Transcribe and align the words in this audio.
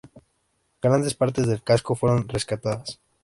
Grandes 0.81 1.13
partes 1.13 1.45
del 1.45 1.61
casco 1.61 1.93
fueron 1.93 2.27
rescatadas. 2.27 2.99